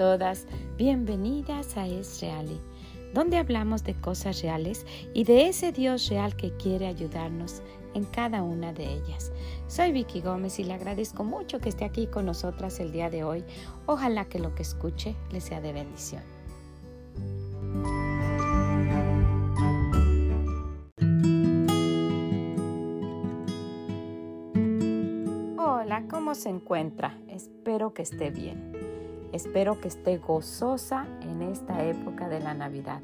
[0.00, 0.46] todas,
[0.78, 2.58] bienvenidas a Es Reali,
[3.12, 7.60] donde hablamos de cosas reales y de ese Dios real que quiere ayudarnos
[7.92, 9.30] en cada una de ellas.
[9.68, 13.24] Soy Vicky Gómez y le agradezco mucho que esté aquí con nosotras el día de
[13.24, 13.44] hoy.
[13.84, 16.22] Ojalá que lo que escuche le sea de bendición.
[25.58, 27.18] Hola, ¿cómo se encuentra?
[27.28, 28.69] Espero que esté bien.
[29.32, 33.00] Espero que esté gozosa en esta época de la Navidad.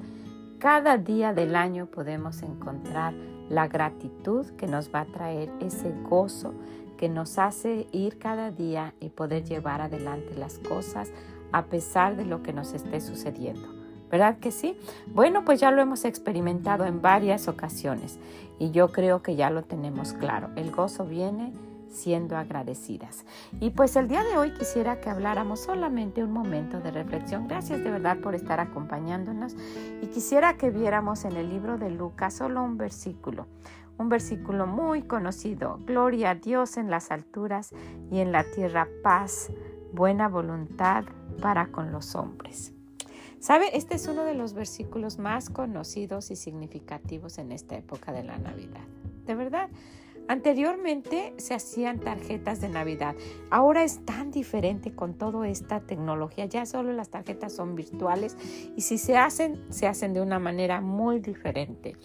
[0.59, 3.15] Cada día del año podemos encontrar
[3.49, 6.55] la gratitud que nos va a traer ese gozo
[6.97, 11.13] que nos hace ir cada día y poder llevar adelante las cosas
[11.53, 13.69] a pesar de lo que nos esté sucediendo.
[14.11, 14.79] ¿Verdad que sí?
[15.13, 18.19] Bueno, pues ya lo hemos experimentado en varias ocasiones
[18.59, 20.51] y yo creo que ya lo tenemos claro.
[20.57, 21.53] El gozo viene
[21.89, 23.25] siendo agradecidas.
[23.61, 27.49] Y pues el día de hoy quisiera que habláramos solamente un momento de reflexión.
[27.49, 29.57] Gracias de verdad por estar acompañándonos
[30.03, 33.47] y quisiera que viéramos en el libro de Lucas solo un versículo.
[33.99, 35.79] Un versículo muy conocido.
[35.87, 37.73] Gloria a Dios en las alturas
[38.11, 39.51] y en la tierra paz,
[39.93, 41.05] buena voluntad
[41.41, 42.73] para con los hombres.
[43.39, 43.77] ¿Sabe?
[43.77, 48.39] Este es uno de los versículos más conocidos y significativos en esta época de la
[48.39, 48.85] Navidad.
[49.25, 49.69] De verdad,
[50.29, 53.15] Anteriormente se hacían tarjetas de Navidad.
[53.51, 56.47] Ahora es tan diferente con toda esta tecnología.
[56.47, 58.37] Ya solo las tarjetas son virtuales
[58.77, 61.97] y si se hacen, se hacen de una manera muy diferente.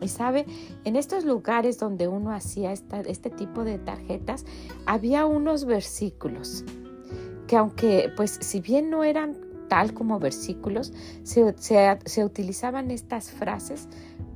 [0.00, 0.46] Y sabe,
[0.84, 4.46] en estos lugares donde uno hacía este tipo de tarjetas,
[4.86, 6.64] había unos versículos
[7.48, 9.36] que aunque pues si bien no eran
[9.68, 13.88] tal como versículos, se, se utilizaban estas frases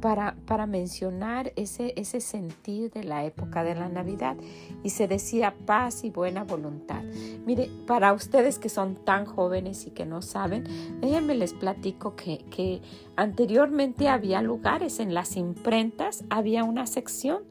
[0.03, 4.37] para, para mencionar ese, ese sentir de la época de la Navidad
[4.83, 7.05] y se decía paz y buena voluntad.
[7.47, 10.65] Mire, para ustedes que son tan jóvenes y que no saben,
[11.01, 12.83] déjenme les platico que, que
[13.17, 17.45] anteriormente había lugares en las imprentas, había una sección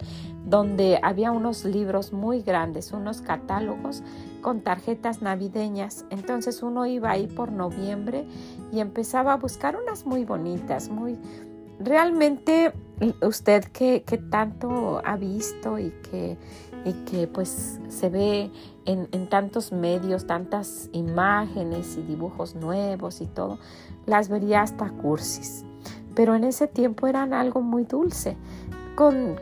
[0.45, 4.03] donde había unos libros muy grandes, unos catálogos
[4.41, 6.03] con tarjetas navideñas.
[6.09, 8.25] Entonces uno iba ahí por noviembre
[8.73, 11.17] y empezaba a buscar unas muy bonitas, muy
[11.83, 12.73] realmente
[13.21, 16.37] usted que, tanto ha visto y que,
[16.85, 18.51] y que pues se ve
[18.85, 23.59] en, en, tantos medios, tantas imágenes y dibujos nuevos y todo,
[24.05, 25.65] las vería hasta cursis.
[26.15, 28.37] Pero en ese tiempo eran algo muy dulce
[28.96, 29.38] con,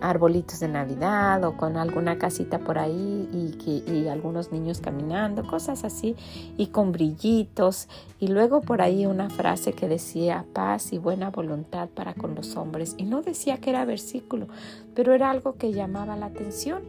[0.00, 5.84] arbolitos de Navidad o con alguna casita por ahí y, y algunos niños caminando, cosas
[5.84, 6.16] así,
[6.56, 7.88] y con brillitos.
[8.18, 12.56] Y luego por ahí una frase que decía paz y buena voluntad para con los
[12.56, 12.94] hombres.
[12.98, 14.48] Y no decía que era versículo,
[14.94, 16.82] pero era algo que llamaba la atención.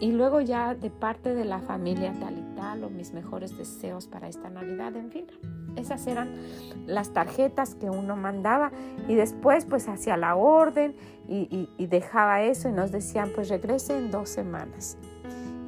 [0.00, 4.08] Y luego ya de parte de la familia tal y tal, o mis mejores deseos
[4.08, 5.26] para esta Navidad, en fin.
[5.76, 6.30] Esas eran
[6.86, 8.72] las tarjetas que uno mandaba
[9.08, 10.94] y después pues hacía la orden
[11.28, 14.96] y, dejaba eso y nos decían pues regrese en dos semanas.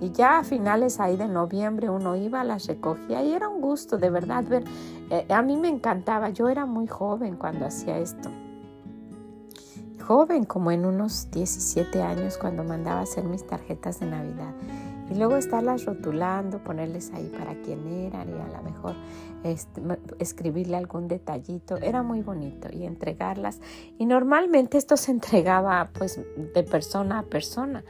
[0.00, 3.96] Y ya a finales ahí de noviembre uno iba, las recogía y era un gusto
[3.96, 4.64] de verdad ver.
[5.10, 8.30] Eh, a mí me encantaba, yo era muy joven cuando hacía esto.
[10.06, 14.52] Joven, como en unos 17 años cuando mandaba hacer mis tarjetas de Navidad
[15.10, 18.94] y luego estarlas rotulando, ponerles ahí para quién eran y a lo mejor
[19.42, 19.82] este,
[20.18, 23.60] escribirle algún detallito, era muy bonito y entregarlas.
[23.98, 26.18] Y normalmente esto se entregaba pues
[26.54, 27.84] de persona a persona,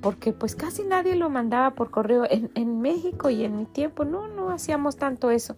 [0.00, 2.24] porque pues casi nadie lo mandaba por correo.
[2.28, 5.56] En, en México y en mi tiempo no, no hacíamos tanto eso,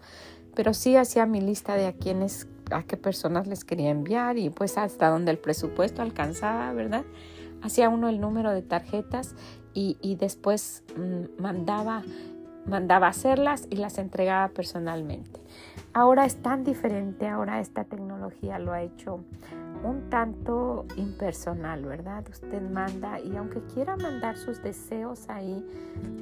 [0.53, 4.49] pero sí hacía mi lista de a quienes, a qué personas les quería enviar y
[4.51, 7.05] pues hasta donde el presupuesto alcanzaba, ¿verdad?
[7.61, 9.35] Hacía uno el número de tarjetas
[9.73, 12.03] y, después mm, mandaba,
[12.65, 15.39] mandaba hacerlas y las entregaba personalmente.
[15.93, 19.21] Ahora es tan diferente, ahora esta tecnología lo ha hecho
[19.83, 22.23] un tanto impersonal, ¿verdad?
[22.29, 25.65] Usted manda y aunque quiera mandar sus deseos ahí,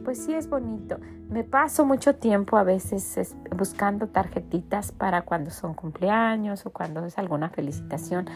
[0.05, 0.97] pues sí es bonito.
[1.29, 7.17] Me paso mucho tiempo a veces buscando tarjetitas para cuando son cumpleaños o cuando es
[7.17, 8.29] alguna felicitación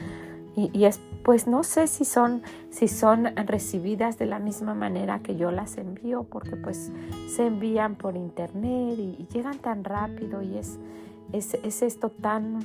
[0.55, 5.37] y, es, pues no sé si son, si son recibidas de la misma manera que
[5.37, 6.91] yo las envío, porque pues
[7.29, 10.77] se envían por internet y, llegan tan rápido y es,
[11.31, 12.59] es, es esto tan,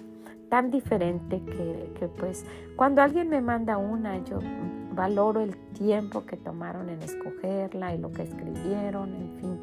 [0.48, 2.44] tan diferente que, que, pues
[2.74, 4.40] cuando alguien me manda una, yo
[4.92, 9.60] valoro el tiempo que tomaron en escogerla y lo que escribieron, en fin.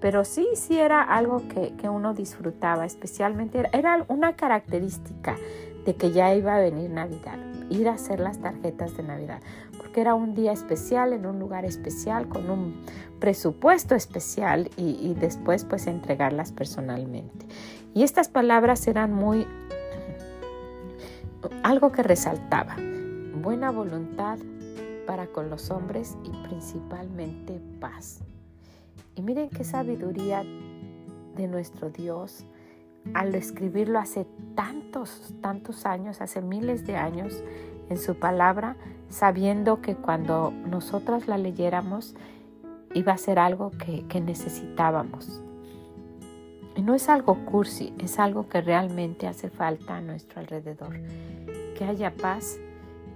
[0.00, 5.36] Pero sí, sí era algo que, que uno disfrutaba, especialmente era una característica
[5.84, 9.40] de que ya iba a venir Navidad ir a hacer las tarjetas de Navidad,
[9.76, 12.82] porque era un día especial en un lugar especial con un
[13.18, 17.46] presupuesto especial y, después pues entregarlas personalmente.
[17.94, 19.46] Y estas palabras eran muy
[21.62, 22.76] algo que resaltaba,
[23.42, 24.38] buena voluntad
[25.06, 28.20] para con los hombres y principalmente paz.
[29.14, 30.42] Y miren qué sabiduría
[31.36, 32.44] de nuestro Dios
[33.14, 37.42] al escribirlo hace tantos, tantos años, hace miles de años
[37.88, 38.76] en su palabra,
[39.08, 42.14] sabiendo que cuando nosotros la leyéramos
[42.94, 45.42] iba a ser algo que, que necesitábamos.
[46.74, 50.98] Y no es algo cursi, es algo que realmente hace falta a nuestro alrededor.
[51.76, 52.58] Que haya paz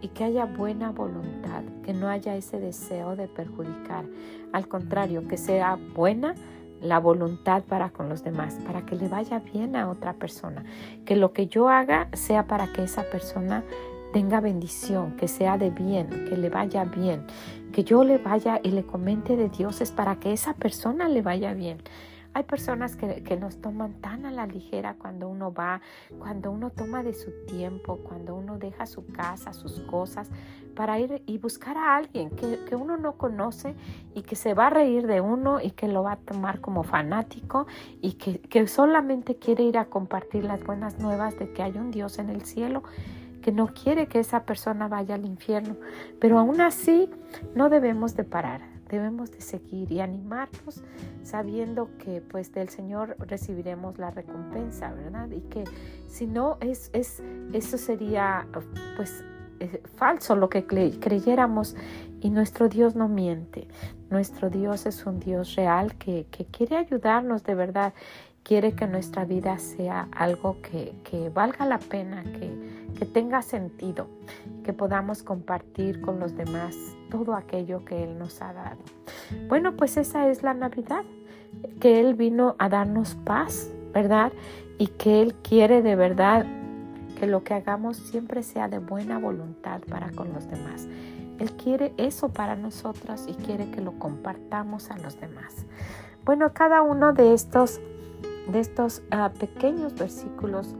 [0.02, 4.04] y que haya buena voluntad, que no haya ese deseo de perjudicar.
[4.52, 6.34] Al contrario, que sea buena
[6.80, 10.64] la voluntad para con los demás, para que le vaya bien a otra persona.
[11.04, 13.64] Que lo que yo haga sea para que esa persona
[14.12, 17.26] tenga bendición, que sea de bien, que le vaya bien.
[17.72, 21.22] Que yo le vaya y le comente de Dios es para que esa persona le
[21.22, 21.78] vaya bien.
[22.36, 25.80] Hay personas que, nos toman tan a la ligera cuando uno va,
[26.18, 30.30] cuando uno toma de su tiempo, cuando uno deja su casa, sus cosas,
[30.74, 33.74] para ir y buscar a alguien que, que uno no conoce
[34.14, 36.82] y que se va a reír de uno y que lo va a tomar como
[36.82, 37.66] fanático
[38.02, 41.90] y que, que solamente quiere ir a compartir las buenas nuevas de que hay un
[41.90, 42.82] Dios en el cielo
[43.40, 45.74] que no quiere que esa persona vaya al infierno.
[46.20, 47.08] Pero aún así
[47.54, 50.82] no debemos de parar debemos de seguir y animarnos
[51.22, 55.30] sabiendo que pues del Señor recibiremos la recompensa, ¿verdad?
[55.30, 55.64] Y que
[56.06, 57.22] si no es, es
[57.52, 58.46] eso sería
[58.96, 59.24] pues
[59.60, 61.76] eh, falso lo que creyéramos
[62.20, 63.66] y nuestro Dios no miente.
[64.10, 67.94] Nuestro Dios es un Dios real que, que quiere ayudarnos de verdad,
[68.42, 72.50] quiere que nuestra vida sea algo que, que valga la pena, que,
[72.96, 74.08] que tenga sentido,
[74.64, 76.76] que podamos compartir con los demás
[77.10, 78.78] todo aquello que Él nos ha dado.
[79.48, 81.04] Bueno, pues esa es la Navidad,
[81.80, 84.32] que Él vino a darnos paz, ¿verdad?
[84.78, 86.46] Y que Él quiere de verdad
[87.18, 90.86] que lo que hagamos siempre sea de buena voluntad para con los demás.
[91.38, 95.66] Él quiere eso para nosotros y quiere que lo compartamos a los demás.
[96.24, 97.80] Bueno, cada uno de estos,
[98.48, 100.74] de estos uh, pequeños versículos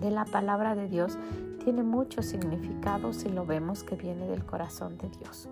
[0.00, 1.18] de la palabra de Dios
[1.64, 5.48] tiene mucho significado si lo vemos que viene del corazón de Dios.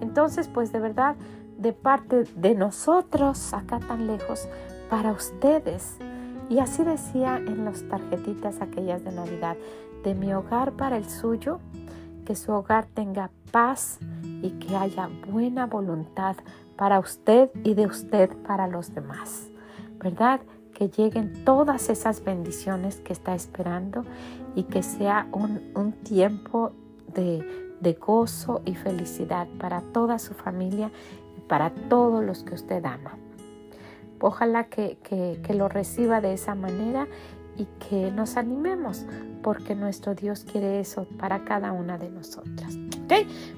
[0.00, 1.14] Entonces, pues de verdad,
[1.56, 4.48] de parte de nosotros, acá tan lejos,
[4.90, 5.96] para ustedes.
[6.48, 9.56] Y así decía en las tarjetitas aquellas de Navidad,
[10.02, 11.60] de mi hogar para el suyo,
[12.26, 13.98] que su hogar tenga paz
[14.42, 16.36] y que haya buena voluntad
[16.76, 19.48] para usted y de usted para los demás.
[19.98, 20.40] ¿Verdad?
[20.74, 24.04] Que lleguen todas esas bendiciones que está esperando
[24.54, 26.72] y que sea un, tiempo
[27.14, 27.44] de,
[28.00, 30.90] gozo y felicidad para toda su familia
[31.36, 33.18] y para todos los que usted ama.
[34.20, 37.08] Ojalá que, que lo reciba de esa manera
[37.56, 39.04] y que nos animemos
[39.42, 42.76] porque nuestro Dios quiere eso para cada una de nosotras.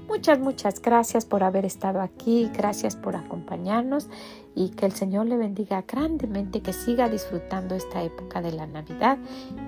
[0.09, 4.09] Muchas, muchas gracias por haber estado aquí, gracias por acompañarnos
[4.55, 9.19] y que el Señor le bendiga grandemente, que siga disfrutando esta época de la Navidad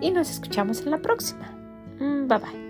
[0.00, 1.52] y nos escuchamos en la próxima.
[2.00, 2.65] Mm, bye bye.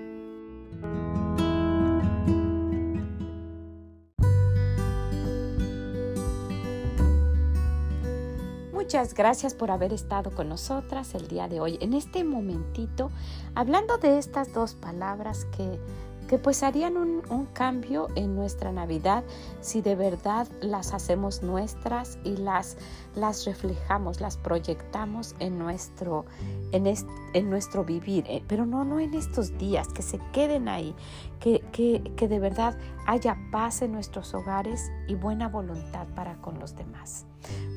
[8.87, 13.11] Muchas gracias por haber estado con nosotras el día de hoy, en este momentito,
[13.57, 15.81] hablando de estas dos palabras que
[16.28, 19.25] que pues harían un, cambio en nuestra Navidad
[19.61, 22.76] si de verdad las hacemos nuestras y las,
[23.14, 26.25] las reflejamos, las proyectamos en nuestro,
[26.73, 26.93] en,
[27.33, 30.95] en nuestro vivir, eh, pero no, no en estos días, que se queden ahí,
[31.40, 32.76] que, que, que de verdad
[33.07, 37.26] haya paz en nuestros hogares y buena voluntad para con los demás.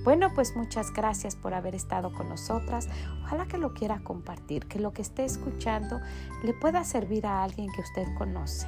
[0.03, 2.87] Bueno, pues muchas gracias por haber estado con nosotras.
[3.23, 5.99] Ojalá que lo quiera compartir, que lo que esté escuchando
[6.43, 8.67] le pueda servir a alguien que usted conoce,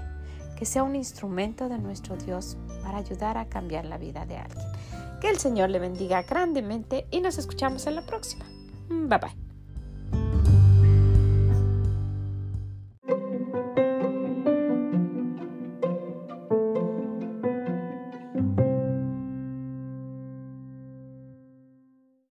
[0.57, 4.65] que sea un instrumento de nuestro Dios para ayudar a cambiar la vida de alguien.
[5.21, 8.45] Que el Señor le bendiga grandemente y nos escuchamos en la próxima.
[8.89, 9.40] Bye bye.